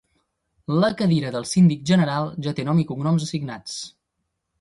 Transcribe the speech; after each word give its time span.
La 0.83 0.87
cadira 1.01 1.33
de 1.35 1.41
síndic 1.49 1.83
general 1.89 2.31
ja 2.47 2.53
té 2.61 2.65
nom 2.71 2.81
i 2.85 2.87
cognoms 2.93 3.27
assignats. 3.27 3.77